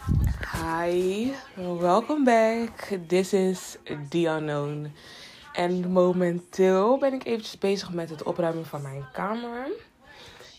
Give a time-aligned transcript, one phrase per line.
[0.00, 2.98] Hi, welcome back.
[3.06, 3.76] This is
[4.08, 4.92] The Unknown.
[5.52, 9.70] En momenteel ben ik eventjes bezig met het opruimen van mijn kamer.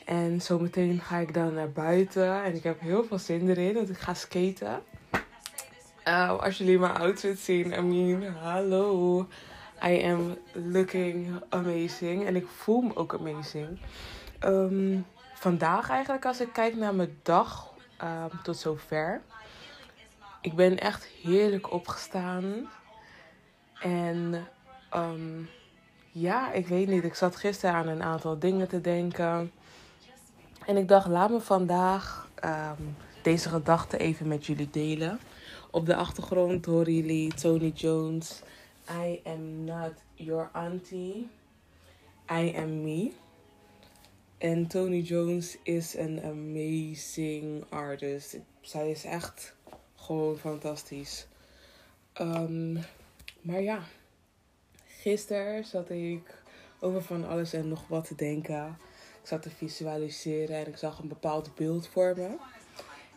[0.06, 2.44] En zometeen ga ik dan naar buiten.
[2.44, 4.82] En ik heb heel veel zin erin, want ik ga skaten.
[6.40, 9.28] Als jullie mijn outfit zien, I mean, hallo.
[9.86, 12.26] I am looking amazing.
[12.26, 13.80] En ik voel me ook amazing.
[14.40, 15.00] Ehm,
[15.34, 17.71] vandaag eigenlijk, als ik kijk naar mijn dag
[18.04, 19.22] um, tot zover.
[20.42, 22.70] Ik ben echt heerlijk opgestaan.
[23.80, 24.48] En
[24.96, 25.50] um,
[26.12, 27.04] ja, ik weet niet.
[27.04, 29.52] Ik zat gisteren aan een aantal dingen te denken.
[30.66, 35.20] En ik dacht, laat me vandaag um, deze gedachten even met jullie delen.
[35.72, 38.42] Op de achtergrond horen jullie Tony Jones.
[38.90, 41.30] I am not your auntie.
[42.32, 43.12] I am me.
[44.42, 48.38] En Tony Jones is een amazing artist.
[48.62, 49.56] Zij is echt
[49.96, 51.28] gewoon fantastisch.
[52.22, 52.80] Um,
[53.42, 53.84] maar ja,
[54.86, 56.44] gisteren zat ik
[56.80, 58.78] over van alles en nog wat te denken.
[59.22, 62.38] Ik zat te visualiseren en ik zag een bepaald beeld voor me.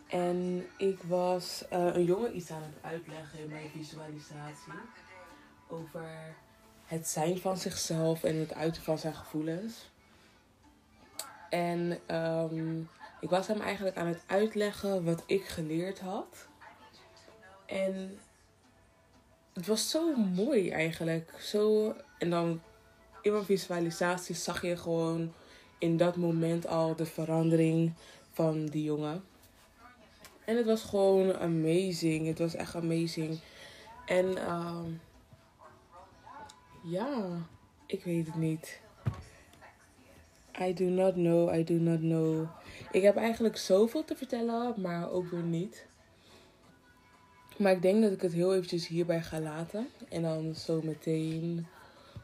[0.07, 4.73] En ik was uh, een jongen iets aan het uitleggen in mijn visualisatie.
[5.67, 6.35] Over
[6.85, 9.93] het zijn van zichzelf en het uiten van zijn gevoelens.
[11.55, 12.89] En um,
[13.19, 16.47] ik was hem eigenlijk aan het uitleggen wat ik geleerd had.
[17.65, 18.19] En
[19.53, 21.33] het was zo mooi eigenlijk.
[21.39, 22.61] Zo, en dan
[23.21, 25.33] in mijn visualisatie zag je gewoon
[25.79, 27.93] in dat moment al de verandering
[28.31, 29.23] van die jongen.
[30.45, 32.27] En het was gewoon amazing.
[32.27, 33.39] Het was echt amazing.
[34.05, 34.85] En uh,
[36.83, 37.27] ja,
[37.85, 38.83] ik weet het niet.
[40.59, 42.47] I do not know, I do not know.
[42.91, 45.85] Ik heb eigenlijk zoveel te vertellen, maar ook weer niet.
[47.57, 49.87] Maar ik denk dat ik het heel eventjes hierbij ga laten.
[50.09, 51.67] En dan zo meteen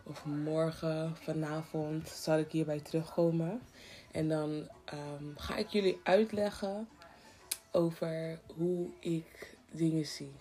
[0.04, 3.62] of morgen, vanavond, zal ik hierbij terugkomen.
[4.12, 4.50] En dan
[4.94, 6.88] um, ga ik jullie uitleggen
[7.72, 10.32] over hoe ik dingen zie.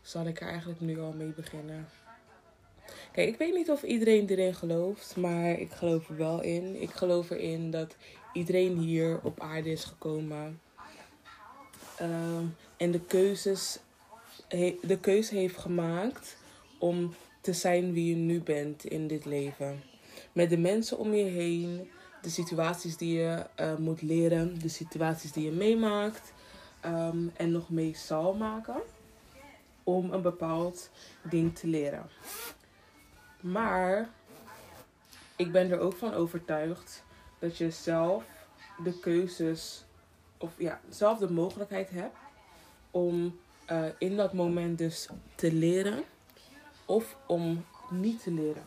[0.00, 1.88] Zal ik er eigenlijk nu al mee beginnen?
[3.12, 6.82] Kijk, ik weet niet of iedereen erin gelooft, maar ik geloof er wel in.
[6.82, 7.96] Ik geloof erin dat
[8.32, 10.60] iedereen hier op aarde is gekomen.
[12.00, 12.38] Uh,
[12.76, 13.78] en de keuzes
[14.80, 16.36] de keuze heeft gemaakt
[16.78, 19.82] om te zijn wie je nu bent in dit leven.
[20.32, 21.90] Met de mensen om je heen,
[22.22, 26.32] de situaties die je uh, moet leren, de situaties die je meemaakt
[26.84, 28.82] um, en nog mee zal maken
[29.84, 30.90] om een bepaald
[31.22, 32.06] ding te leren.
[33.42, 34.08] Maar
[35.36, 37.04] ik ben er ook van overtuigd
[37.38, 38.24] dat je zelf
[38.84, 39.84] de keuzes,
[40.38, 42.16] of ja, zelf de mogelijkheid hebt
[42.90, 43.38] om
[43.70, 46.04] uh, in dat moment dus te leren
[46.84, 48.64] of om niet te leren.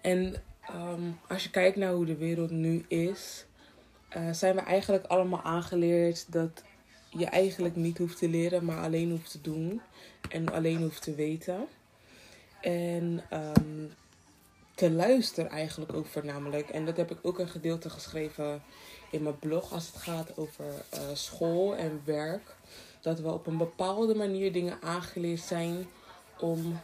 [0.00, 0.34] En
[0.74, 3.44] um, als je kijkt naar hoe de wereld nu is,
[4.16, 6.62] uh, zijn we eigenlijk allemaal aangeleerd dat
[7.08, 9.80] je eigenlijk niet hoeft te leren, maar alleen hoeft te doen
[10.28, 11.66] en alleen hoeft te weten.
[12.64, 13.92] En um,
[14.74, 16.68] te luisteren eigenlijk ook voornamelijk.
[16.68, 18.62] En dat heb ik ook een gedeelte geschreven
[19.10, 22.56] in mijn blog als het gaat over uh, school en werk
[23.00, 25.86] dat we op een bepaalde manier dingen aangeleerd zijn
[26.38, 26.80] om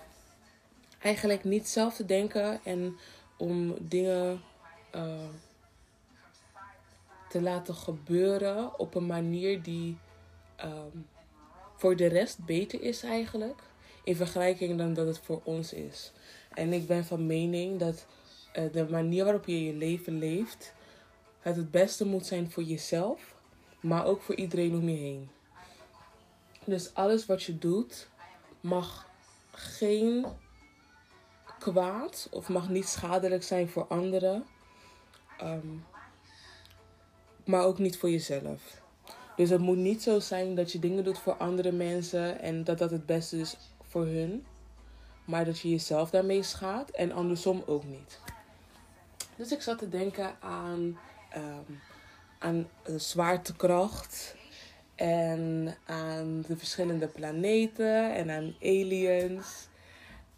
[0.98, 2.96] eigenlijk niet zelf te denken en
[3.36, 4.42] om dingen
[4.94, 5.28] uh,
[7.28, 9.98] te laten gebeuren op een manier die
[10.64, 11.06] um,
[11.76, 13.62] voor de rest beter is eigenlijk.
[14.04, 16.12] In vergelijking dan dat het voor ons is.
[16.54, 18.06] En ik ben van mening dat
[18.58, 20.74] uh, de manier waarop je je leven leeft,
[21.40, 23.34] het het beste moet zijn voor jezelf,
[23.80, 25.30] maar ook voor iedereen om je heen.
[26.64, 28.08] Dus alles wat je doet
[28.60, 29.08] mag
[29.50, 30.26] geen
[31.58, 34.44] kwaad of mag niet schadelijk zijn voor anderen.
[35.42, 35.84] Um,
[37.44, 38.82] maar ook niet voor jezelf.
[39.36, 42.78] Dus het moet niet zo zijn dat je dingen doet voor andere mensen en dat
[42.78, 43.56] dat het beste is
[43.90, 44.46] voor hun.
[45.24, 48.18] Maar dat je jezelf daarmee schaadt en andersom ook niet.
[49.36, 50.98] Dus ik zat te denken aan,
[51.36, 51.80] um,
[52.38, 54.34] aan zwaartekracht
[54.94, 59.68] en aan de verschillende planeten en aan aliens.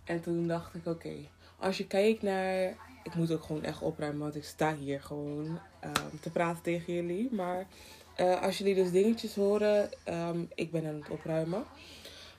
[0.04, 1.14] En toen dacht ik, oké,
[1.58, 2.76] als je kijkt naar.
[3.04, 6.92] Ik moet ook gewoon echt opruimen, want ik sta hier gewoon um, te praten tegen
[6.92, 7.28] jullie.
[7.32, 7.66] Maar
[8.20, 11.64] uh, als jullie dus dingetjes horen, um, ik ben aan het opruimen.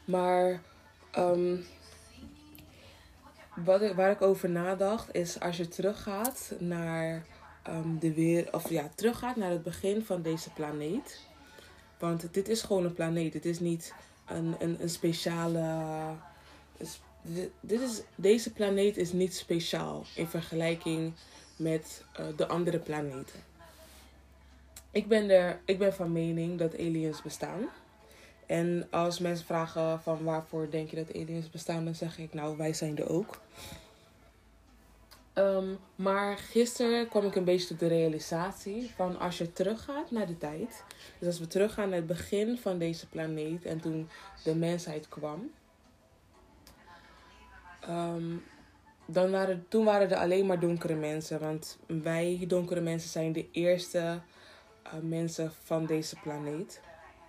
[0.05, 0.61] Maar
[1.17, 1.65] um,
[3.55, 7.25] wat ik, waar ik over nadacht is als je teruggaat naar
[7.99, 11.21] de weer, of ja, teruggaat naar het begin van deze planeet
[11.99, 13.33] Want dit is gewoon een planeet.
[13.33, 13.93] Het is niet
[14.25, 16.15] een, een, een speciale.
[17.59, 21.13] Dit is, deze planeet is niet speciaal in vergelijking
[21.55, 23.39] met uh, de andere planeten.
[24.91, 27.69] Ik ben, er, ik ben van mening dat aliens bestaan.
[28.45, 32.57] En als mensen vragen van waarvoor denk je dat aliens bestaan, dan zeg ik nou,
[32.57, 33.39] wij zijn er ook.
[35.35, 40.27] Um, maar gisteren kwam ik een beetje tot de realisatie van als je teruggaat naar
[40.27, 40.83] de tijd.
[41.19, 44.09] Dus als we teruggaan naar het begin van deze planeet en toen
[44.43, 45.51] de mensheid kwam.
[47.89, 48.43] Um,
[49.05, 51.39] dan waren, toen waren er alleen maar donkere mensen.
[51.39, 54.19] Want wij, donkere mensen, zijn de eerste
[54.85, 56.81] uh, mensen van deze planeet.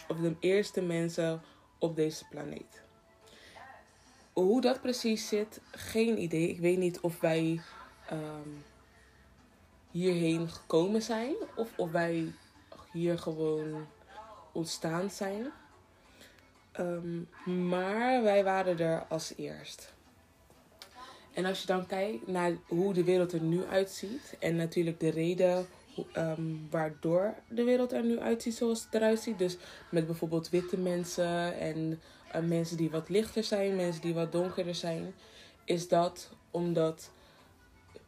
[0.08, 1.42] Of de eerste mensen
[1.78, 2.82] op deze planeet.
[4.32, 6.48] Hoe dat precies zit, geen idee.
[6.48, 7.60] Ik weet niet of wij
[8.12, 8.64] um,
[9.90, 11.34] hierheen gekomen zijn.
[11.56, 12.32] Of of wij
[12.92, 13.86] hier gewoon
[14.52, 15.52] ontstaan zijn.
[16.80, 19.94] Um, maar wij waren er als eerst.
[21.32, 24.36] En als je dan kijkt naar hoe de wereld er nu uitziet.
[24.38, 25.66] En natuurlijk de reden
[26.17, 29.38] um, waardoor de wereld er nu uitziet zoals het eruit ziet.
[29.38, 29.56] Dus
[29.91, 32.00] met bijvoorbeeld witte mensen en
[32.35, 35.14] uh, mensen die wat lichter zijn, mensen die wat donkerder zijn.
[35.64, 37.11] Is dat omdat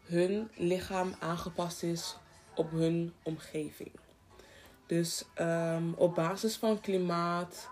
[0.03, 2.17] hun lichaam aangepast is
[2.55, 3.91] op hun omgeving.
[4.87, 7.69] Dus um, op basis van klimaat,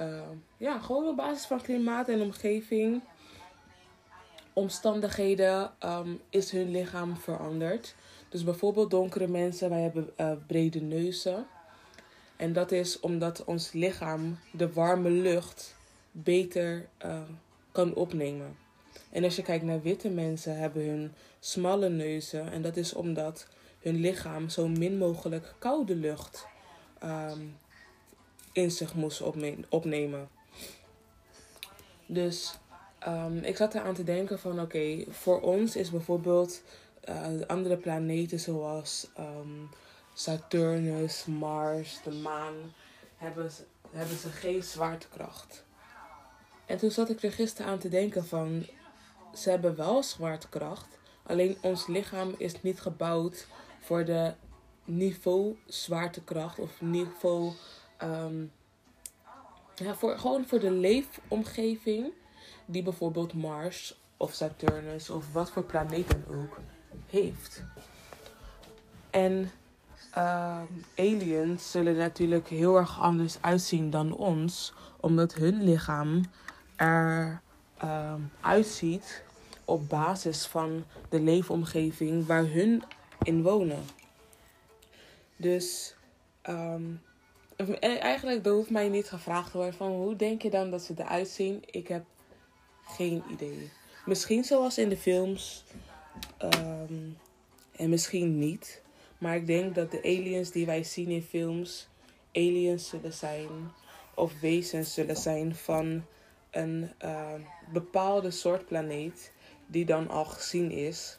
[0.00, 0.20] uh,
[0.56, 3.02] ja, gewoon op basis van klimaat en omgeving,
[4.52, 5.72] omstandigheden,
[6.30, 7.94] is hun lichaam veranderd.
[8.30, 11.46] Dus bijvoorbeeld donkere mensen, wij hebben uh, brede neuzen.
[12.36, 15.76] En dat is omdat ons lichaam de warme lucht
[16.12, 17.20] beter uh,
[17.72, 18.56] kan opnemen.
[19.10, 22.50] En als je kijkt naar witte mensen, hebben hun smalle neuzen.
[22.50, 23.46] En dat is omdat
[23.80, 26.46] hun lichaam zo min mogelijk koude lucht
[27.04, 27.56] um,
[28.52, 29.22] in zich moest
[29.68, 30.28] opnemen.
[32.06, 32.58] Dus
[33.08, 36.62] um, ik zat eraan te denken van oké, voor ons is bijvoorbeeld
[37.08, 39.68] uh, andere planeten zoals um,
[40.14, 42.54] Saturnus, Mars, de maan,
[43.16, 43.50] hebben,
[43.90, 45.64] hebben ze geen zwaartekracht.
[46.66, 48.66] En toen zat ik er gisteren aan te denken van,
[49.34, 53.46] ze hebben wel zwaartekracht, alleen ons lichaam is niet gebouwd
[53.80, 54.34] voor de
[54.84, 57.52] niveau zwaartekracht of niveau,
[58.02, 58.52] um,
[59.74, 62.12] ja, voor, gewoon voor de leefomgeving
[62.66, 66.58] die bijvoorbeeld Mars of Saturnus of wat voor planeten ook
[67.10, 67.62] heeft.
[69.10, 69.50] En
[70.16, 70.60] uh,
[70.96, 76.24] aliens zullen natuurlijk heel erg anders uitzien dan ons, omdat hun lichaam
[76.76, 77.40] er
[77.84, 79.22] uh, uitziet
[79.64, 82.82] op basis van de leefomgeving waar hun
[83.22, 83.84] in wonen.
[85.36, 85.94] Dus
[86.48, 87.00] um,
[87.80, 91.28] eigenlijk er mij niet gevraagd te worden van hoe denk je dan dat ze eruit
[91.28, 91.62] zien.
[91.70, 92.04] Ik heb
[92.84, 93.70] geen idee.
[94.04, 95.64] Misschien zoals in de films.
[96.42, 97.16] Um,
[97.76, 98.82] en misschien niet.
[99.18, 101.88] Maar ik denk dat de aliens die wij zien in films
[102.32, 103.48] aliens zullen zijn.
[104.14, 106.04] Of wezens zullen zijn van
[106.50, 107.32] een uh,
[107.72, 109.32] bepaalde soort planeet
[109.66, 111.18] die dan al gezien is.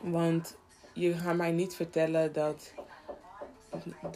[0.00, 0.56] Want
[0.92, 2.72] je gaat mij niet vertellen dat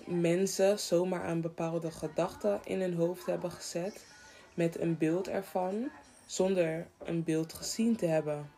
[0.07, 4.07] mensen zomaar een bepaalde gedachte in hun hoofd hebben gezet
[4.55, 5.91] met een beeld ervan
[6.27, 8.51] zonder een beeld gezien te hebben.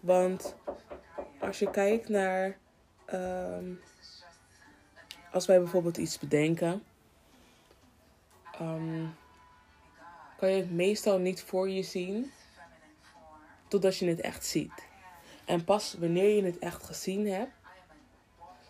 [0.00, 0.56] Want
[1.40, 2.58] als je kijkt naar.
[3.12, 3.80] Um,
[5.32, 6.82] als wij bijvoorbeeld iets bedenken.
[8.60, 9.14] Um,
[10.36, 12.32] kan je het meestal niet voor je zien.
[13.68, 14.88] Totdat je het echt ziet.
[15.44, 17.52] En pas wanneer je het echt gezien hebt.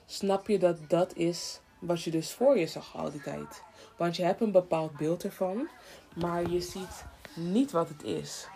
[0.07, 3.63] Snap je dat dat is wat je dus voor je zag al die tijd.
[3.97, 5.69] Want je hebt een bepaald beeld ervan.
[6.17, 8.49] Maar je ziet niet wat het is.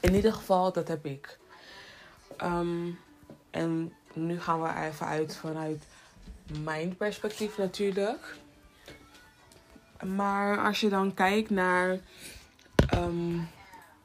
[0.00, 1.38] In ieder geval, dat heb ik.
[2.42, 2.98] Um,
[3.50, 5.84] en nu gaan we even uit vanuit
[6.62, 8.36] mijn perspectief natuurlijk.
[10.16, 11.98] Maar als je dan kijkt naar
[12.94, 13.48] um,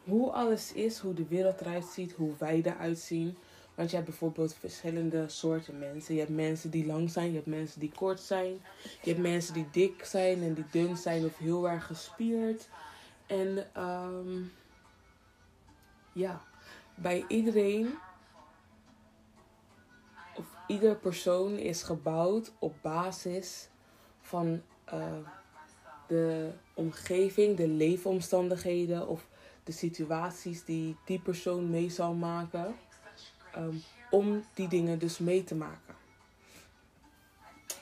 [0.04, 3.38] hoe alles is, hoe de wereld eruit ziet, hoe wij eruit zien.
[3.76, 6.14] Want je hebt bijvoorbeeld verschillende soorten mensen.
[6.14, 8.62] Je hebt mensen die lang zijn, je hebt mensen die kort zijn.
[9.02, 12.70] Je hebt mensen die dik zijn en die dun zijn of heel erg gespierd.
[13.26, 14.52] En um,
[16.12, 16.42] ja,
[16.96, 17.94] bij iedereen
[20.70, 23.70] ieder persoon is gebouwd op basis
[24.22, 24.62] van
[24.94, 25.04] uh,
[26.08, 29.28] de omgeving, de leefomstandigheden of
[29.64, 32.76] de situaties die die persoon mee zal maken.
[33.58, 35.96] Um, om die dingen dus mee te maken.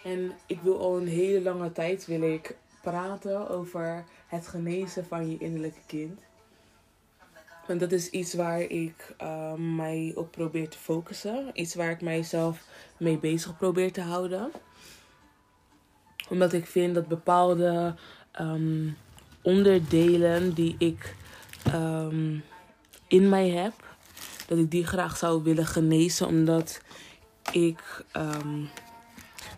[0.03, 5.29] En ik wil al een hele lange tijd wil ik praten over het genezen van
[5.29, 6.21] je innerlijke kind.
[7.67, 11.49] Want dat is iets waar ik uh, mij op probeer te focussen.
[11.53, 12.63] Iets waar ik mijzelf
[12.97, 14.51] mee bezig probeer te houden.
[16.29, 17.95] Omdat ik vind dat bepaalde
[18.41, 18.97] um,
[19.41, 21.15] onderdelen die ik
[21.73, 22.43] um,
[23.07, 23.73] in mij heb,
[24.47, 26.27] dat ik die graag zou willen genezen.
[26.27, 26.81] Omdat
[27.51, 28.05] ik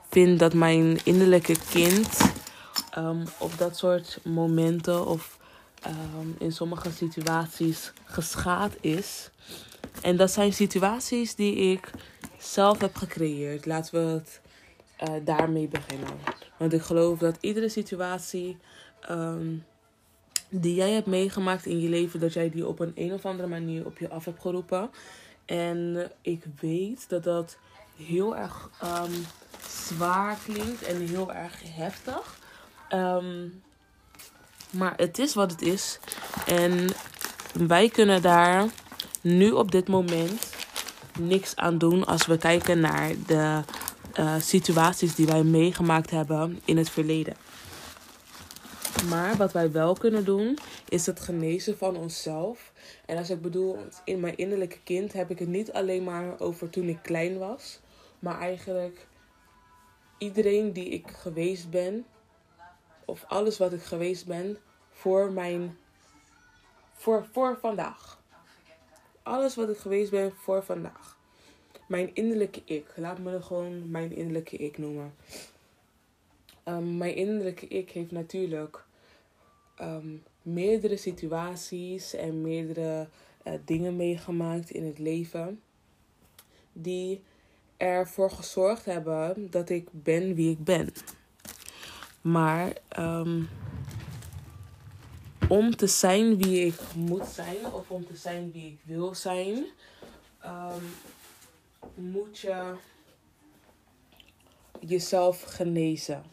[0.09, 2.31] vind dat mijn innerlijke kind
[3.37, 5.38] op dat soort momenten of
[5.87, 9.29] um, in sommige situaties geschaad is.
[10.01, 11.91] En dat zijn situaties die ik
[12.37, 13.65] zelf heb gecreëerd.
[13.65, 14.41] Laten we het
[15.09, 16.19] uh, daarmee beginnen.
[16.57, 18.57] Want ik geloof dat iedere situatie
[19.09, 19.65] um,
[20.49, 23.47] die jij hebt meegemaakt in je leven, dat jij die op een een of andere
[23.47, 24.89] manier op je af hebt geroepen.
[25.45, 27.57] En ik weet dat dat
[27.95, 29.25] heel erg um,
[29.67, 32.39] zwaar klinkt en heel erg heftig.
[32.93, 33.61] Um,
[34.71, 35.99] maar het is wat het is.
[36.45, 36.87] En
[37.67, 38.65] wij kunnen daar
[39.21, 40.49] nu op dit moment
[41.19, 43.61] niks aan doen als we kijken naar de
[44.19, 47.35] uh, situaties die wij meegemaakt hebben in het verleden.
[49.09, 50.57] Maar wat wij wel kunnen doen,
[50.89, 52.71] is het genezen van onszelf.
[53.05, 56.69] En als ik bedoel, in mijn innerlijke kind heb ik het niet alleen maar over
[56.69, 57.79] toen ik klein was.
[58.19, 59.07] Maar eigenlijk
[60.17, 62.05] iedereen die ik geweest ben,
[63.09, 64.57] of alles wat ik geweest ben
[64.91, 65.77] voor mijn.
[66.93, 68.21] Voor, voor vandaag.
[69.23, 71.17] Alles wat ik geweest ben voor vandaag.
[71.87, 72.85] Mijn innerlijke ik.
[72.95, 75.13] Laat me gewoon mijn innerlijke ik noemen.
[76.65, 78.83] Um, mijn innerlijke ik heeft natuurlijk
[79.81, 83.07] um, meerdere situaties en meerdere
[83.43, 85.61] uh, dingen meegemaakt in het leven.
[86.73, 87.23] Die
[87.77, 90.93] ervoor gezorgd hebben dat ik ben wie ik ben.
[92.31, 93.49] Maar um,
[95.47, 99.65] om te zijn wie ik moet zijn, of om te zijn wie ik wil zijn,
[100.45, 100.83] um,
[101.95, 102.73] moet je
[104.79, 106.23] jezelf genezen.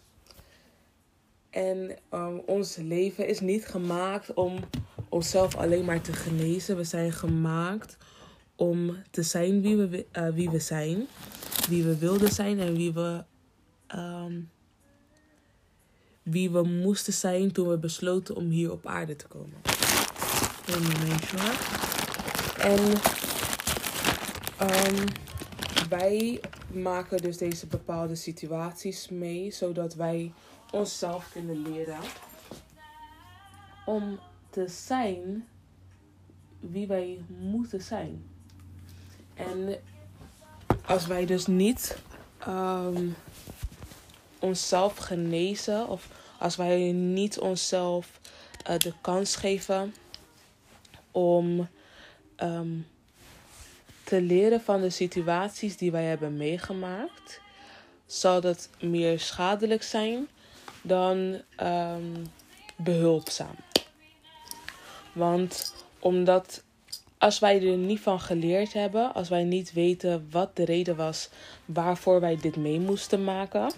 [1.51, 4.59] En um, ons leven is niet gemaakt om
[5.09, 6.77] onszelf alleen maar te genezen.
[6.77, 7.97] We zijn gemaakt
[8.57, 11.07] om te zijn wie we, uh, wie we zijn,
[11.69, 13.25] wie we wilden zijn en wie we
[13.95, 14.51] um,
[16.27, 19.57] wie we moesten zijn toen we besloten om hier op aarde te komen.
[22.59, 22.81] En
[24.63, 25.05] um,
[25.89, 26.41] wij
[26.73, 30.33] maken dus deze bepaalde situaties mee, zodat wij
[30.71, 32.01] onszelf kunnen leren
[33.85, 34.19] om
[34.51, 35.47] te zijn
[36.61, 38.25] wie wij moeten zijn.
[39.35, 39.79] En
[40.87, 41.99] als wij dus niet
[42.49, 43.15] um,
[44.39, 48.21] onszelf genezen of als wij niet onszelf
[48.71, 49.95] uh, de kans geven
[51.11, 51.69] om
[52.37, 52.87] um,
[54.05, 57.41] te leren van de situaties die wij hebben meegemaakt,
[58.07, 60.29] zal dat meer schadelijk zijn
[60.83, 62.27] dan um,
[62.77, 63.57] behulpzaam.
[65.13, 66.63] Want omdat
[67.19, 71.29] als wij er niet van geleerd hebben, als wij niet weten wat de reden was
[71.65, 73.73] waarvoor wij dit mee moesten maken,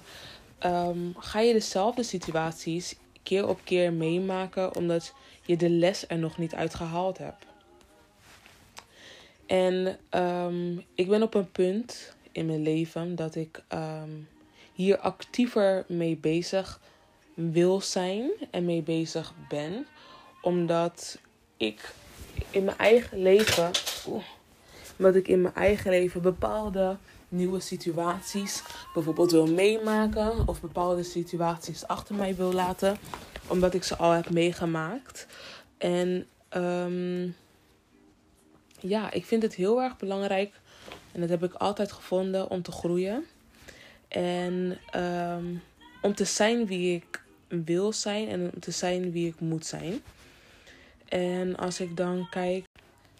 [0.65, 6.39] um, ga je dezelfde situaties keer op keer meemaken omdat je de les er nog
[6.39, 7.47] niet uitgehaald hebt.
[9.47, 14.29] En um, ik ben op een punt in mijn leven dat ik um,
[14.73, 16.81] hier actiever mee bezig
[17.35, 19.87] wil zijn en mee bezig ben.
[20.43, 21.19] Omdat
[21.57, 21.95] ik
[22.51, 23.71] in mijn eigen leven.
[24.97, 26.97] Omdat ik in mijn eigen leven bepaalde
[27.29, 28.63] nieuwe situaties
[28.95, 32.97] bijvoorbeeld wil meemaken of bepaalde situaties achter mij wil laten,
[33.47, 35.27] omdat ik ze al heb meegemaakt.
[35.79, 37.35] En um,
[38.81, 40.61] ja, ik vind het heel erg belangrijk
[41.13, 43.25] en dat heb ik altijd gevonden om te groeien
[44.09, 45.63] en um,
[46.03, 50.03] om te zijn wie ik wil zijn en om te zijn wie ik moet zijn.
[51.09, 52.65] En als ik dan kijk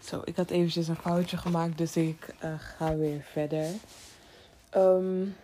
[0.01, 3.67] zo, ik had eventjes een foutje gemaakt, dus ik uh, ga weer verder.
[4.77, 5.37] Um,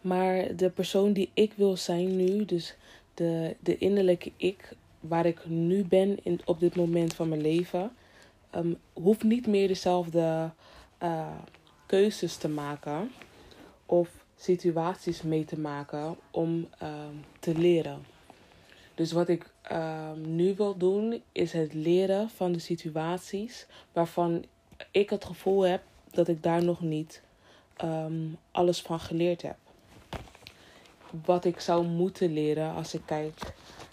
[0.00, 2.74] maar de persoon die ik wil zijn nu, dus
[3.14, 7.92] de, de innerlijke ik, waar ik nu ben in, op dit moment van mijn leven,
[8.54, 10.50] um, hoeft niet meer dezelfde
[11.02, 11.26] uh,
[11.86, 13.12] keuzes te maken
[13.86, 18.04] of situaties mee te maken om um, te leren.
[18.94, 24.44] Dus wat ik um, nu wil doen, is het leren van de situaties waarvan
[24.90, 27.22] ik het gevoel heb dat ik daar nog niet
[27.84, 29.56] um, alles van geleerd heb.
[31.24, 33.38] wat ik zou moeten leren als ik kijk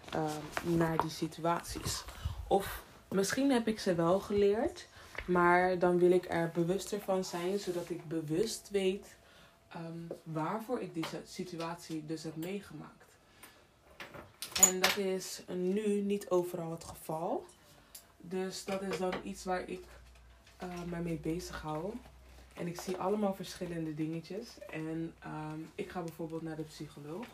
[0.09, 2.03] ehm, naar die situaties.
[2.47, 4.87] Of misschien heb ik ze wel geleerd,
[5.25, 9.15] maar dan wil ik er bewuster van zijn, zodat ik bewust weet
[9.69, 13.06] ehm, waarvoor ik die situatie dus heb meegemaakt.
[14.61, 17.45] En dat is nu niet overal het geval.
[18.17, 19.83] Dus dat is dan iets waar ik
[20.63, 21.93] uh, mij mee bezig hou.
[22.53, 24.47] En ik zie allemaal verschillende dingetjes.
[24.69, 27.25] En ehm, ik ga bijvoorbeeld naar de psycholoog.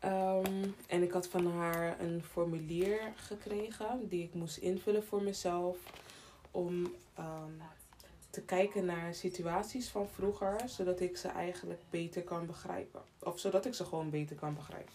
[0.00, 5.76] Ehm, en ik had van haar een formulier gekregen die ik moest invullen voor mezelf.
[6.50, 7.52] Om ehm,
[8.30, 13.02] te kijken naar situaties van vroeger, zodat ik ze eigenlijk beter kan begrijpen.
[13.18, 14.92] Of zodat ik ze gewoon beter kan begrijpen.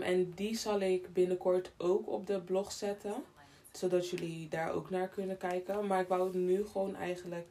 [0.00, 3.14] En die zal ik binnenkort ook op de blog zetten
[3.72, 5.86] zodat jullie daar ook naar kunnen kijken.
[5.86, 7.46] Maar ik wou het nu gewoon eigenlijk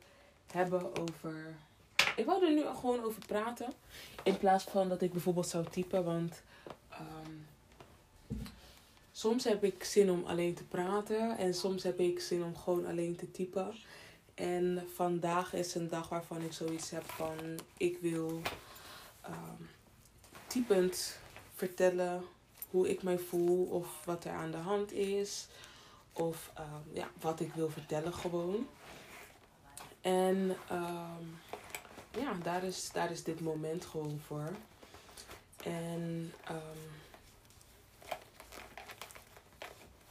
[0.51, 1.55] hebben over.
[2.15, 3.73] Ik wou er nu gewoon over praten.
[4.23, 6.03] In plaats van dat ik bijvoorbeeld zou typen.
[6.03, 6.41] Want
[6.91, 7.47] um,
[9.11, 11.37] soms heb ik zin om alleen te praten.
[11.37, 13.73] En soms heb ik zin om gewoon alleen te typen.
[14.33, 18.41] En vandaag is een dag waarvan ik zoiets heb van ik wil
[19.25, 19.69] um,
[20.47, 21.19] typend
[21.61, 22.23] vertellen
[22.69, 25.47] hoe ik mij voel of wat er aan de hand is.
[26.13, 28.67] Of um, ja, wat ik wil vertellen gewoon.
[30.01, 31.39] En um,
[32.19, 34.51] ja, daar is, daar is dit moment gewoon voor.
[35.63, 36.83] En um,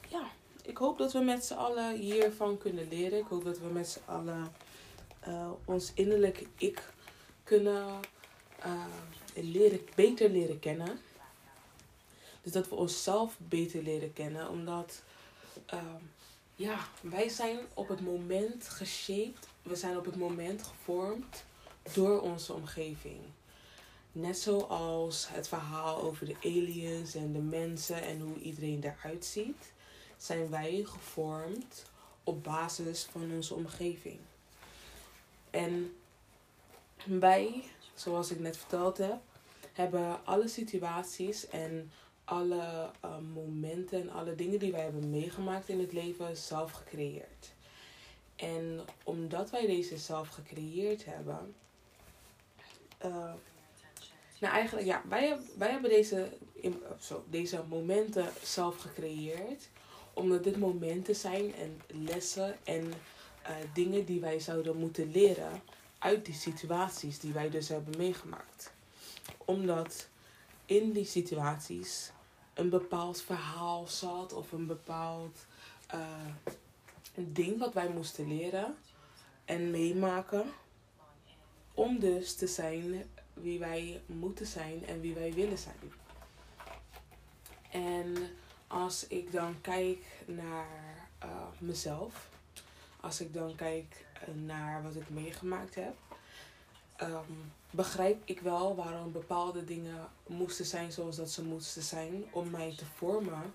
[0.09, 0.30] ja,
[0.62, 3.19] ik hoop dat we met z'n allen hiervan kunnen leren.
[3.19, 4.52] Ik hoop dat we met z'n allen
[5.28, 6.92] uh, ons innerlijke ik
[7.45, 8.00] kunnen
[8.66, 8.85] uh,
[9.35, 11.00] leren, beter leren kennen.
[12.42, 14.49] Dus dat we onszelf beter leren kennen.
[14.49, 15.02] Omdat
[15.75, 15.80] uh,
[16.54, 19.49] ja, wij zijn op het moment geshaped.
[19.62, 21.44] We zijn op het moment gevormd
[21.92, 23.20] door onze omgeving.
[24.12, 29.72] Net zoals het verhaal over de aliens en de mensen en hoe iedereen eruit ziet,
[30.16, 31.85] zijn wij gevormd
[32.24, 34.18] op basis van onze omgeving.
[35.50, 35.96] En
[37.05, 39.20] wij, zoals ik net verteld heb,
[39.72, 41.90] hebben alle situaties en
[42.31, 47.53] alle uh, momenten en alle dingen die wij hebben meegemaakt in het leven zelf gecreëerd.
[48.37, 51.55] En omdat wij deze zelf gecreëerd hebben.
[53.05, 53.33] Uh,
[54.40, 56.29] nou, eigenlijk, ja, wij, wij hebben deze,
[57.01, 59.69] zo, deze momenten zelf gecreëerd.
[60.12, 62.93] Omdat dit momenten zijn en lessen en
[63.75, 65.62] dingen die wij zouden moeten leren
[65.99, 68.73] uit die situaties die wij dus hebben meegemaakt.
[69.45, 70.09] Omdat
[70.66, 72.11] in die situaties
[72.61, 75.46] een bepaald verhaal zat of een bepaald
[77.14, 78.77] een ding wat wij moesten leren
[79.44, 80.44] en meemaken.
[81.75, 85.92] Om dus te zijn wie wij moeten zijn en wie wij willen zijn.
[87.70, 88.16] En
[88.66, 92.29] als ik dan kijk naar uh, mezelf,
[93.01, 95.94] als ik dan kijk naar wat ik meegemaakt heb,
[97.01, 102.24] um, begrijp ik wel waarom bepaalde dingen moesten zijn zoals dat ze moesten zijn.
[102.30, 103.54] Om mij te vormen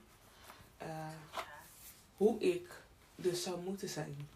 [0.81, 0.87] uh,
[2.17, 2.81] hoe ik
[3.15, 4.27] dus zou moeten zijn.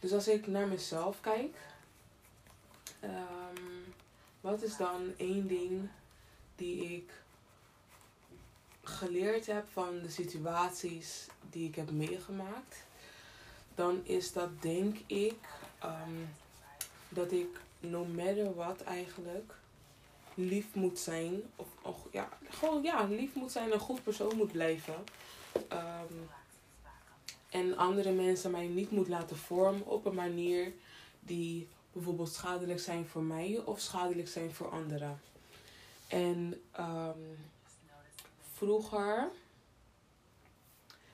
[0.00, 1.56] Dus als ik naar mezelf kijk,
[3.04, 3.94] um,
[4.40, 5.88] wat is dan één ding
[6.56, 7.10] die ik
[8.82, 12.76] geleerd heb van de situaties die ik heb meegemaakt?
[13.74, 15.38] Dan is dat denk ik
[15.84, 16.28] um,
[17.08, 19.54] dat ik no matter what eigenlijk
[20.34, 21.42] lief moet zijn.
[21.82, 25.04] Of, ja, gewoon ja, lief moet zijn en een goed persoon moet blijven.
[25.72, 26.28] Um,
[27.48, 30.72] en andere mensen mij niet moet laten vormen op een manier
[31.20, 35.20] die bijvoorbeeld schadelijk zijn voor mij of schadelijk zijn voor anderen.
[36.08, 37.38] En um,
[38.54, 39.28] vroeger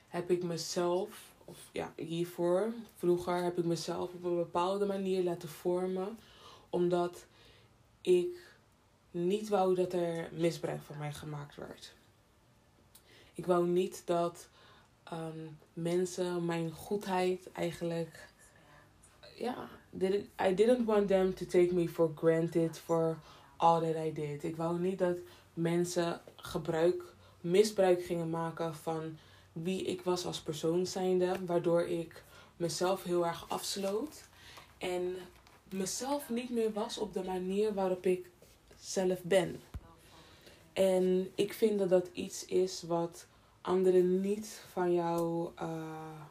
[0.07, 1.09] heb ik mezelf,
[1.45, 6.17] of ja, hiervoor, vroeger heb ik mezelf op een bepaalde manier laten vormen
[6.75, 7.25] omdat
[8.01, 8.37] ik
[9.11, 11.93] niet wou dat er misbruik van mij gemaakt werd.
[13.33, 14.47] Ik wou niet dat
[15.13, 18.27] um, mensen mijn goedheid eigenlijk.
[19.35, 19.69] Ja,
[20.47, 23.17] I didn't want them to take me for granted for
[23.57, 24.43] all that I did.
[24.43, 25.17] Ik wou niet dat
[25.53, 27.03] mensen gebruik,
[27.41, 29.17] misbruik gingen maken van
[29.51, 31.45] wie ik was als persoon zijnde.
[31.45, 32.23] Waardoor ik
[32.57, 34.23] mezelf heel erg afsloot.
[34.77, 35.15] En
[35.69, 38.29] mezelf niet meer was op de manier waarop ik
[38.79, 39.61] zelf ben.
[40.73, 43.27] En ik vind dat dat iets is wat
[43.61, 45.49] anderen niet van jou.
[45.61, 46.21] Uh,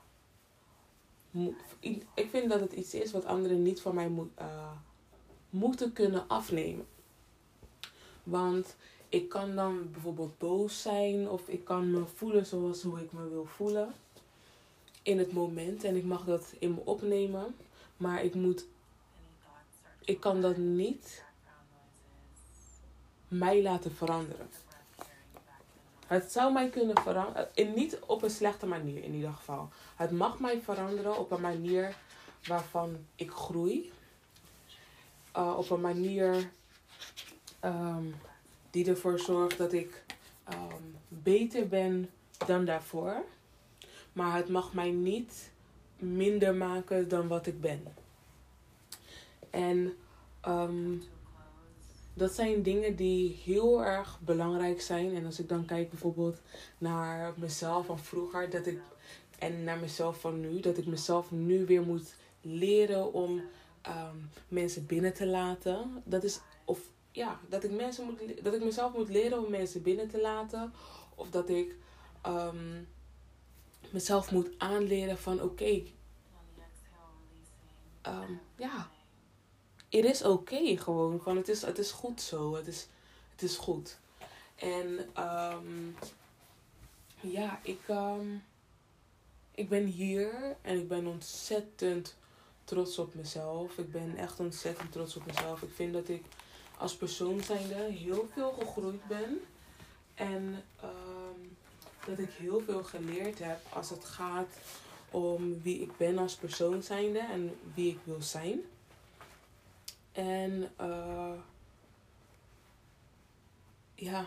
[2.15, 4.71] ik vind dat het iets is wat anderen niet van mij uh,
[5.51, 6.87] moeten kunnen afnemen.
[8.23, 8.77] Want
[9.09, 13.29] ik kan dan bijvoorbeeld boos zijn of ik kan me voelen zoals hoe ik me
[13.29, 13.95] wil voelen
[15.03, 17.55] in het moment en ik mag dat in me opnemen,
[17.97, 18.67] maar ik moet
[20.05, 21.25] ik kan dat niet
[23.29, 24.51] mij laten veranderen.
[26.07, 29.69] Het zou mij kunnen veranderen, niet op een slechte manier in ieder geval.
[29.97, 31.97] Het mag mij veranderen op een manier
[32.47, 33.93] waarvan ik groei.
[35.37, 36.51] Uh, op een manier
[37.65, 38.15] um,
[38.71, 40.05] die ervoor zorgt dat ik
[40.53, 42.11] um, beter ben
[42.47, 43.25] dan daarvoor.
[44.13, 45.51] Maar het mag mij niet
[45.99, 47.95] minder maken dan wat ik ben.
[49.55, 49.97] En
[50.49, 51.03] um,
[52.15, 55.15] dat zijn dingen die heel erg belangrijk zijn.
[55.15, 56.41] En als ik dan kijk bijvoorbeeld
[56.79, 58.81] naar mezelf van vroeger dat ik,
[59.39, 63.31] en naar mezelf van nu, dat ik mezelf nu weer moet leren om
[63.87, 66.03] um, mensen binnen te laten.
[66.05, 69.83] Dat is, of ja, dat ik, mensen moet, dat ik mezelf moet leren om mensen
[69.83, 70.73] binnen te laten.
[71.15, 71.77] Of dat ik
[72.27, 72.89] um,
[73.91, 75.83] mezelf moet aanleren van oké.
[78.57, 78.91] Ja,
[80.03, 81.21] het is oké gewoon.
[81.21, 82.55] Van het is, het is goed zo.
[82.55, 82.87] Het is,
[83.33, 83.99] het is goed.
[84.55, 85.97] En um,
[87.21, 88.45] ja, ik, um,
[89.55, 92.17] ik ben hier en ik ben ontzettend
[92.65, 93.79] trots op mezelf.
[93.79, 95.63] Ik ben echt ontzettend trots op mezelf.
[95.63, 96.25] Ik vind dat ik
[96.79, 99.41] als persoon zijnde heel veel gegroeid ben.
[100.15, 101.57] En um,
[102.07, 104.57] dat ik heel veel geleerd heb als het gaat
[105.11, 108.61] om wie ik ben als persoon zijnde en wie ik wil zijn.
[110.15, 111.33] En uh,
[113.95, 114.27] ja,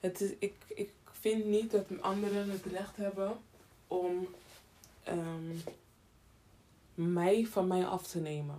[0.00, 3.38] het is, ik, ik vind niet dat anderen het recht hebben
[3.86, 4.28] om
[5.08, 5.62] um,
[6.94, 8.58] mij van mij af te nemen.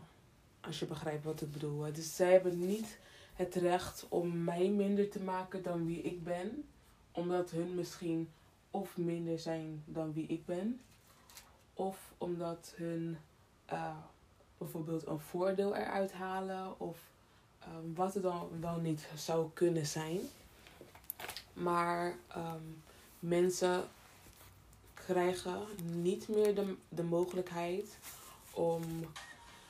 [0.61, 1.93] Als je begrijpt wat ik bedoel.
[1.93, 2.99] Dus zij hebben niet
[3.33, 6.67] het recht om mij minder te maken dan wie ik ben.
[7.11, 8.29] Omdat hun misschien
[8.71, 10.81] of minder zijn dan wie ik ben.
[11.73, 13.17] Of omdat hun
[13.71, 13.97] uh,
[14.63, 16.97] bijvoorbeeld een voordeel eruit halen of
[17.67, 20.19] um, wat het dan wel niet zou kunnen zijn.
[21.53, 22.83] Maar um,
[23.19, 23.83] mensen
[24.93, 27.97] krijgen niet meer de, de mogelijkheid
[28.51, 28.83] om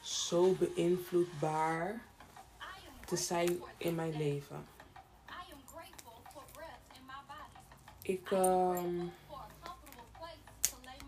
[0.02, 2.02] zo beïnvloedbaar
[3.06, 4.66] te zijn in mijn leven.
[8.02, 9.12] Ik um,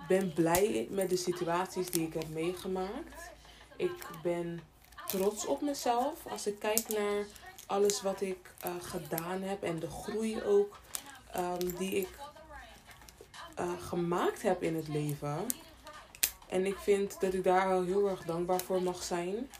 [0.07, 3.33] ben blij met de situaties die ik heb meegemaakt.
[3.75, 4.61] Ik ben
[5.07, 7.25] trots op mezelf als ik kijk naar
[7.65, 10.77] alles wat ik uh, gedaan heb en de groei ook
[11.37, 12.09] um, die ik
[13.59, 15.45] uh, gemaakt heb in het leven.
[16.47, 19.51] En ik vind dat ik daar wel heel erg dankbaar voor mag zijn.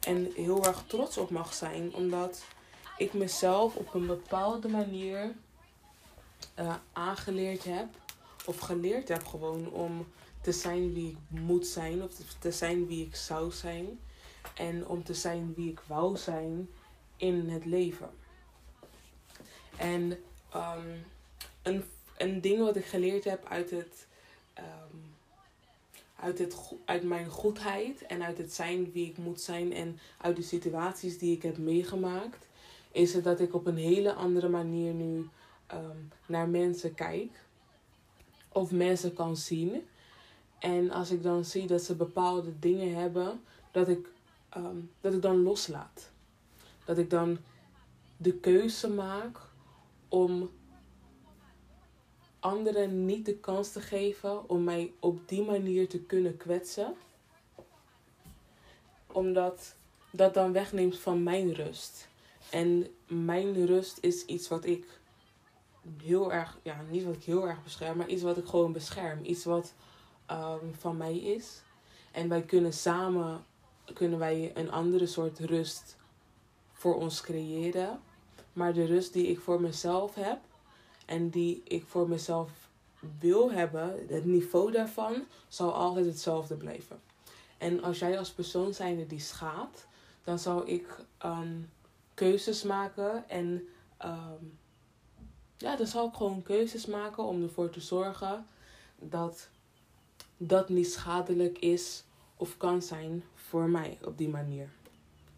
[0.00, 1.94] En heel erg trots op mag zijn.
[1.94, 2.44] Omdat
[2.96, 5.34] ik mezelf op een bepaalde manier
[6.58, 7.86] uh, aangeleerd heb.
[8.46, 10.06] Of geleerd heb gewoon om
[10.44, 12.02] te zijn wie ik moet zijn.
[12.02, 13.98] Of te zijn wie ik zou zijn.
[14.54, 16.68] En om te zijn wie ik wou zijn
[17.16, 18.10] in het leven.
[19.76, 20.18] En
[20.54, 21.04] um,
[21.62, 21.84] een,
[22.16, 24.06] een ding wat ik geleerd heb uit het.
[24.58, 25.12] Um,
[26.20, 30.36] uit, het, uit mijn goedheid en uit het zijn wie ik moet zijn en uit
[30.36, 32.46] de situaties die ik heb meegemaakt,
[32.92, 35.28] is het dat ik op een hele andere manier nu
[35.72, 37.30] um, naar mensen kijk.
[38.48, 39.86] Of mensen kan zien.
[40.64, 44.08] En als ik dan zie dat ze bepaalde dingen hebben, dat ik,
[44.56, 46.10] um, dat ik dan loslaat.
[46.84, 47.38] Dat ik dan
[48.16, 49.38] de keuze maak
[50.08, 50.50] om
[52.38, 56.94] anderen niet de kans te geven om mij op die manier te kunnen kwetsen.
[59.06, 59.74] Omdat
[60.10, 62.08] dat dan wegneemt van mijn rust.
[62.50, 65.00] En mijn rust is iets wat ik
[66.02, 69.24] heel erg, ja, niet wat ik heel erg bescherm, maar iets wat ik gewoon bescherm.
[69.24, 69.74] Iets wat
[70.30, 71.62] um, van mij is.
[72.12, 73.44] En wij kunnen samen,
[73.92, 75.96] kunnen wij een andere soort rust
[76.72, 78.00] voor ons creëren.
[78.52, 80.38] Maar de rust die ik voor mezelf heb
[81.06, 82.50] en die ik voor mezelf
[83.18, 87.00] wil hebben, het niveau daarvan zal altijd hetzelfde blijven.
[87.58, 89.86] En als jij als persoon zijnde die schaadt,
[90.24, 91.70] dan zal ik um,
[92.14, 93.68] keuzes maken en
[94.04, 94.58] um,
[95.56, 98.46] ja, dan zal ik gewoon keuzes maken om ervoor te zorgen
[98.98, 99.48] dat
[100.36, 102.04] dat niet schadelijk is
[102.36, 104.68] of kan zijn voor mij op die manier.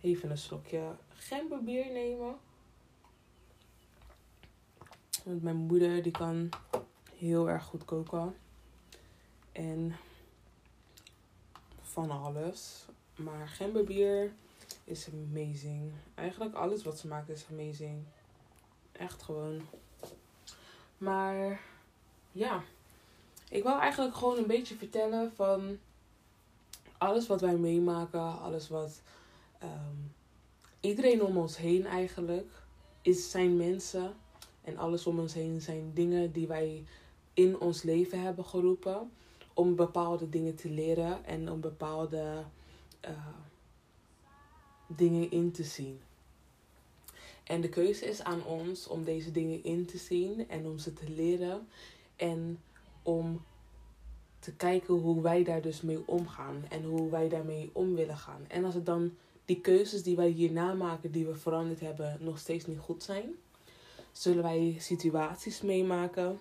[0.00, 2.37] Even een slokje gemberbier nemen.
[5.24, 6.48] Want mijn moeder die kan
[7.12, 8.37] heel erg goed koken.
[9.52, 9.96] En
[11.80, 12.85] van alles.
[13.16, 14.32] Maar gemberbier
[14.85, 15.92] is amazing.
[16.14, 18.04] Eigenlijk alles wat ze maakt is amazing.
[18.92, 19.61] Echt gewoon.
[20.98, 21.61] Maar
[22.32, 22.62] ja,
[23.48, 25.78] ik wil eigenlijk gewoon een beetje vertellen van
[26.98, 29.00] alles wat wij meemaken, alles wat
[29.59, 29.96] ehm,
[30.80, 32.62] iedereen om ons heen eigenlijk
[33.02, 34.14] is, zijn mensen.
[34.62, 36.85] En alles om ons heen zijn dingen die wij
[37.35, 39.11] in ons leven hebben geroepen.
[39.54, 42.44] Om bepaalde dingen te leren en om bepaalde
[43.04, 43.11] uh,
[44.87, 46.00] dingen in te zien.
[47.44, 50.92] En de keuze is aan ons om deze dingen in te zien en om ze
[50.92, 51.68] te leren.
[52.16, 52.61] En
[53.07, 53.45] om
[54.38, 58.45] te kijken hoe wij daar dus mee omgaan en hoe wij daarmee om willen gaan.
[58.49, 59.12] En als het dan
[59.45, 63.31] die keuzes die wij hierna maken, die we veranderd hebben, nog steeds niet goed zijn,
[64.12, 66.38] zullen wij situaties meemaken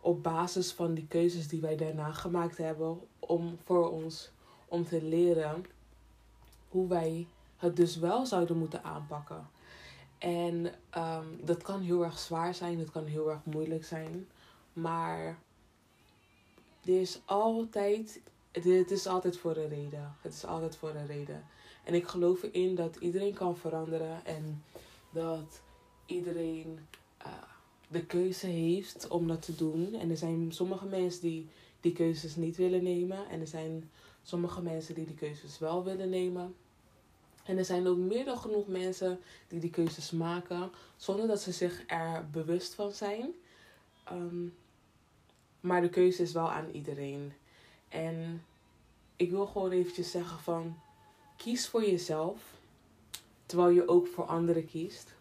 [0.00, 4.30] op basis van die keuzes die wij daarna gemaakt hebben om voor ons
[4.68, 5.64] om te leren
[6.68, 9.48] hoe wij het dus wel zouden moeten aanpakken.
[10.18, 14.26] En um, dat kan heel erg zwaar zijn, het kan heel erg moeilijk zijn.
[14.72, 15.38] Maar
[16.86, 18.20] er is altijd,
[18.52, 20.16] het is altijd voor een reden.
[20.20, 21.44] Het is altijd voor een reden.
[21.84, 24.62] En ik geloof erin dat iedereen kan veranderen en
[25.10, 25.60] dat
[26.06, 26.78] iedereen
[27.26, 27.32] uh,
[27.88, 29.94] de keuze heeft om dat te doen.
[29.94, 31.48] En er zijn sommige mensen die
[31.80, 33.28] die keuzes niet willen nemen.
[33.28, 33.90] En er zijn
[34.22, 36.54] sommige mensen die die keuzes wel willen nemen.
[37.44, 41.52] En er zijn ook meer dan genoeg mensen die die keuzes maken zonder dat ze
[41.52, 43.34] zich er bewust van zijn.
[44.12, 44.54] Um,
[45.66, 47.32] maar de keuze is wel aan iedereen.
[47.88, 48.44] En
[49.16, 50.76] ik wil gewoon eventjes zeggen van
[51.36, 52.40] kies voor jezelf
[53.46, 55.14] terwijl je ook voor anderen kiest.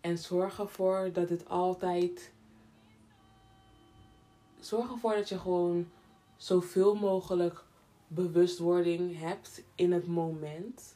[0.00, 2.30] En zorg ervoor dat het altijd.
[4.60, 5.88] Zorg ervoor dat je gewoon
[6.36, 7.64] zoveel mogelijk
[8.06, 10.94] bewustwording hebt in het moment.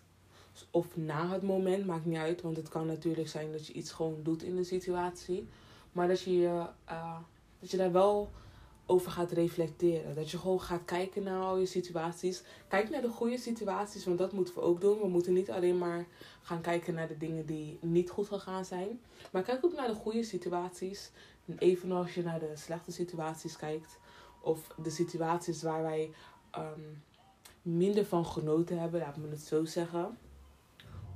[0.70, 2.42] Of na het moment, maakt niet uit.
[2.42, 5.48] Want het kan natuurlijk zijn dat je iets gewoon doet in de situatie.
[5.92, 7.18] Maar dat je, uh,
[7.60, 8.30] dat je daar wel
[8.90, 10.14] over gaat reflecteren.
[10.14, 12.42] Dat je gewoon gaat kijken naar al je situaties.
[12.68, 14.98] Kijk naar de goede situaties, want dat moeten we ook doen.
[14.98, 16.06] We moeten niet alleen maar
[16.42, 19.00] gaan kijken naar de dingen die niet goed gegaan zijn.
[19.30, 21.10] Maar kijk ook naar de goede situaties.
[21.58, 23.98] Evenals je naar de slechte situaties kijkt.
[24.40, 26.10] Of de situaties waar wij
[26.58, 27.02] um,
[27.62, 30.18] minder van genoten hebben, laat me het zo zeggen.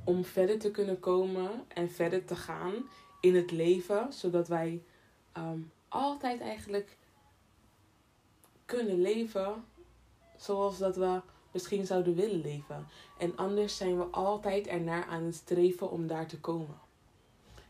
[0.05, 2.75] Om verder te kunnen komen en verder te gaan
[3.21, 4.83] in het leven, zodat wij
[5.37, 6.97] um, altijd eigenlijk
[8.65, 9.65] kunnen leven
[10.37, 12.87] zoals dat we misschien zouden willen leven.
[13.19, 16.81] En anders zijn we altijd ernaar aan het streven om daar te komen.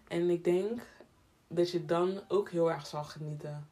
[0.08, 0.80] En ik denk
[1.48, 3.68] dat je dan ook heel erg zal genieten.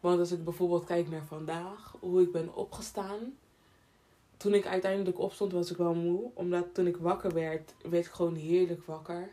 [0.00, 3.36] Want als ik bijvoorbeeld kijk naar vandaag, hoe ik ben opgestaan.
[4.36, 6.30] Toen ik uiteindelijk opstond was ik wel moe.
[6.34, 9.30] Omdat toen ik wakker werd, werd ik gewoon heerlijk wakker.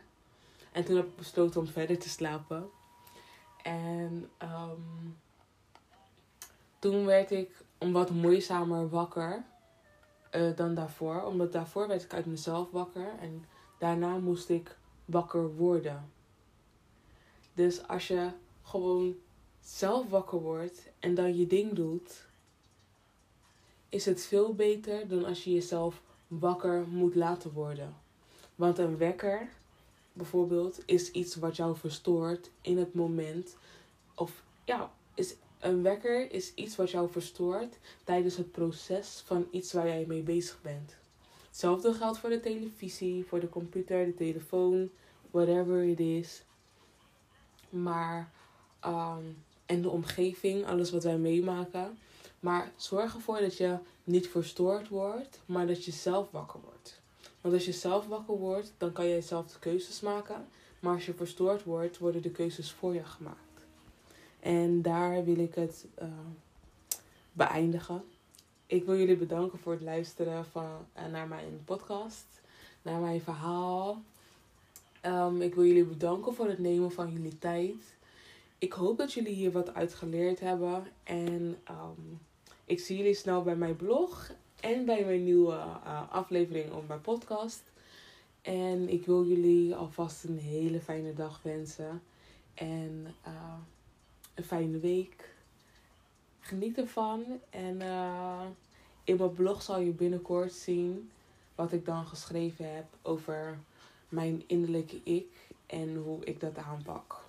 [0.72, 2.70] En toen heb ik besloten om verder te slapen.
[3.62, 5.16] En um,
[6.78, 9.44] toen werd ik een wat moeizamer wakker
[10.32, 11.22] uh, dan daarvoor.
[11.22, 13.18] Omdat daarvoor werd ik uit mezelf wakker.
[13.20, 13.44] En
[13.78, 16.10] daarna moest ik wakker worden.
[17.54, 18.30] Dus als je
[18.62, 19.14] gewoon
[19.60, 22.26] zelf wakker wordt en dan je ding doet,
[23.88, 27.94] is het veel beter dan als je jezelf wakker moet laten worden.
[28.54, 29.48] Want een wekker,
[30.12, 33.56] bijvoorbeeld, is iets wat jou verstoort in het moment.
[34.14, 39.72] Of ja, is, een wekker is iets wat jou verstoort tijdens het proces van iets
[39.72, 40.96] waar jij mee bezig bent.
[41.46, 44.90] Hetzelfde geldt voor de televisie, voor de computer, de telefoon,
[45.30, 46.42] whatever it is.
[47.68, 48.32] Maar
[48.86, 51.98] um, en de omgeving, alles wat wij meemaken.
[52.40, 56.71] Maar zorg ervoor dat je niet verstoord wordt, maar dat je zelf wakker wordt.
[57.42, 60.46] Want als je zelf wakker wordt, dan kan jij zelf de keuzes maken.
[60.80, 63.66] Maar als je verstoord wordt, worden de keuzes voor je gemaakt.
[64.40, 66.08] En daar wil ik het uh,
[67.32, 68.04] beëindigen.
[68.66, 72.26] Ik wil jullie bedanken voor het luisteren van, uh, naar mijn podcast,
[72.82, 74.02] naar mijn verhaal.
[75.06, 77.94] Um, ik wil jullie bedanken voor het nemen van jullie tijd
[78.62, 80.86] ik hoop dat jullie hier wat uit geleerd hebben.
[81.02, 82.20] En um,
[82.64, 84.30] ik zie jullie snel bij mijn blog
[84.62, 87.62] en bij mijn nieuwe uh, aflevering op mijn podcast.
[88.42, 92.02] En ik wil jullie alvast een hele fijne dag wensen.
[92.54, 93.54] En uh,
[94.34, 95.34] een fijne week.
[96.40, 97.24] Geniet ervan.
[97.50, 98.42] En uh,
[99.04, 101.10] in mijn blog zal je binnenkort zien
[101.54, 103.58] wat ik dan geschreven heb over
[104.08, 107.24] mijn innerlijke ik en hoe ik dat aanpak.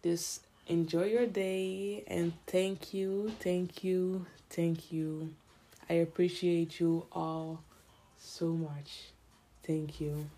[0.00, 5.32] Dus enjoy your day and thank you, thank you, thank you.
[5.92, 7.62] I appreciate you all
[8.16, 9.12] so much.
[9.62, 10.30] Thank you.